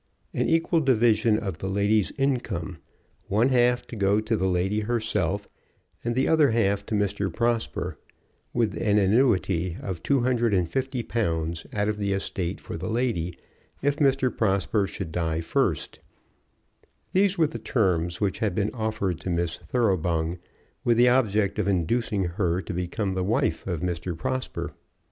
An 0.33 0.49
equal 0.49 0.79
division 0.79 1.37
of 1.37 1.59
the 1.59 1.69
lady's 1.69 2.11
income, 2.17 2.79
one 3.27 3.49
half 3.49 3.85
to 3.85 3.95
go 3.95 4.19
to 4.19 4.35
the 4.35 4.47
lady 4.47 4.79
herself, 4.79 5.47
and 6.03 6.15
the 6.15 6.27
other 6.27 6.49
half 6.49 6.83
to 6.87 6.95
Mr. 6.95 7.31
Prosper, 7.31 7.99
with 8.51 8.73
an 8.81 8.97
annuity 8.97 9.77
of 9.79 10.01
two 10.01 10.21
hundred 10.21 10.55
and 10.55 10.67
fifty 10.67 11.03
pounds 11.03 11.67
out 11.71 11.87
of 11.87 11.97
the 11.99 12.13
estate 12.13 12.59
for 12.59 12.77
the 12.77 12.89
lady 12.89 13.37
if 13.83 13.97
Mr. 13.97 14.35
Prosper 14.35 14.87
should 14.87 15.11
die 15.11 15.39
first: 15.39 15.99
these 17.13 17.37
were 17.37 17.45
the 17.45 17.59
terms 17.59 18.19
which 18.19 18.39
had 18.39 18.55
been 18.55 18.71
offered 18.73 19.19
to 19.19 19.29
Miss 19.29 19.59
Thoroughbung 19.59 20.39
with 20.83 20.97
the 20.97 21.09
object 21.09 21.59
of 21.59 21.67
inducing 21.67 22.23
her 22.23 22.59
to 22.59 22.73
become 22.73 23.13
the 23.13 23.23
wife 23.23 23.67
of 23.67 23.81
Mr. 23.81 24.17
Prosper. 24.17 24.73